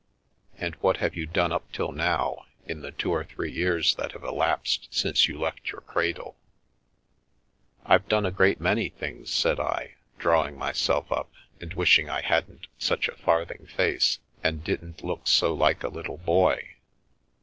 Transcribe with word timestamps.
"And 0.57 0.73
what 0.77 0.97
have 0.97 1.13
you 1.15 1.27
done 1.27 1.51
up 1.51 1.71
till 1.71 1.91
now, 1.91 2.47
in 2.65 2.81
the 2.81 2.89
two 2.89 3.11
or 3.11 3.23
three 3.23 3.51
years 3.51 3.93
that 3.97 4.13
have 4.13 4.23
elapsed 4.23 4.87
since 4.89 5.27
you 5.27 5.39
left 5.39 5.69
your 5.71 5.81
cradle?"" 5.81 6.35
I've 7.85 8.07
done 8.09 8.25
a 8.25 8.31
great 8.31 8.59
many 8.59 8.89
things," 8.89 9.31
said 9.31 9.59
I, 9.59 9.93
drawing 10.17 10.57
myself 10.57 11.11
up, 11.11 11.29
and 11.59 11.71
wishing 11.75 12.09
I 12.09 12.21
hadn't 12.21 12.65
such 12.79 13.09
a 13.09 13.15
farthing 13.15 13.67
face 13.67 14.17
and 14.43 14.63
didn't 14.63 15.03
look 15.03 15.27
so 15.27 15.53
like 15.53 15.83
a 15.83 15.87
little 15.87 16.17
boy. 16.17 16.77